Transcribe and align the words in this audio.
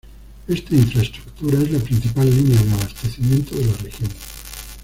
Esta 0.47 0.73
infraestructura 0.75 1.59
es 1.61 1.69
la 1.71 1.77
principal 1.77 2.27
línea 2.27 2.59
de 2.59 2.71
abastecimiento 2.71 3.55
de 3.55 3.65
la 3.67 3.73
región. 3.83 4.09